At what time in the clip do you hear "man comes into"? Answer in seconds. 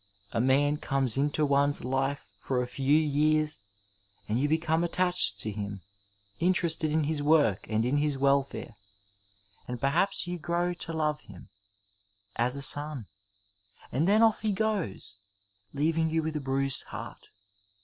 0.41-1.45